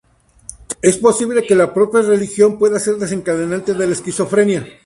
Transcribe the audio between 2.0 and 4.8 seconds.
religión pueda ser un desencadenante de la esquizofrenia.